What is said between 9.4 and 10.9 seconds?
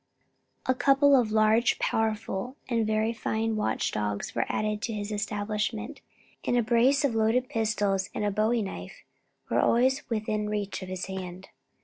were always within reach of